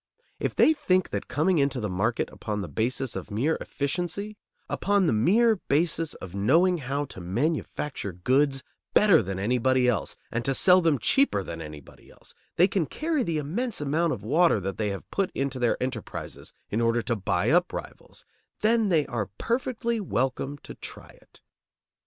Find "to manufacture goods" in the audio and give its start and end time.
7.05-8.63